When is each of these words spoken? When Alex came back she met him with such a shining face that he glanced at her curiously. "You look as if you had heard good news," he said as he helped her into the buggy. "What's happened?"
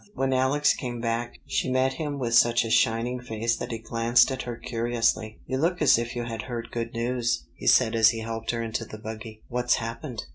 When 0.15 0.33
Alex 0.33 0.73
came 0.73 0.99
back 0.99 1.37
she 1.45 1.69
met 1.69 1.93
him 1.93 2.17
with 2.17 2.33
such 2.33 2.65
a 2.65 2.71
shining 2.71 3.19
face 3.19 3.55
that 3.57 3.71
he 3.71 3.77
glanced 3.77 4.31
at 4.31 4.41
her 4.41 4.55
curiously. 4.55 5.37
"You 5.45 5.59
look 5.59 5.79
as 5.79 5.99
if 5.99 6.15
you 6.15 6.23
had 6.23 6.41
heard 6.41 6.71
good 6.71 6.95
news," 6.95 7.43
he 7.53 7.67
said 7.67 7.93
as 7.93 8.09
he 8.09 8.21
helped 8.21 8.49
her 8.49 8.63
into 8.63 8.83
the 8.83 8.97
buggy. 8.97 9.43
"What's 9.47 9.75
happened?" 9.75 10.25